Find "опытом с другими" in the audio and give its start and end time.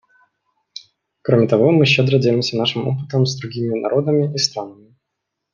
2.87-3.79